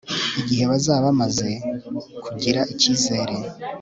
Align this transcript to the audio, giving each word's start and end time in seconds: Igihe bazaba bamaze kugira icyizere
Igihe 0.41 0.63
bazaba 0.71 0.99
bamaze 1.07 1.49
kugira 2.23 2.61
icyizere 2.73 3.35